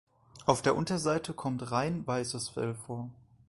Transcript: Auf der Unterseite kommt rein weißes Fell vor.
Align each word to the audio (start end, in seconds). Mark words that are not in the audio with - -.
Auf 0.47 0.63
der 0.63 0.75
Unterseite 0.75 1.31
kommt 1.31 1.69
rein 1.71 2.07
weißes 2.07 2.49
Fell 2.49 2.73
vor. 2.73 3.11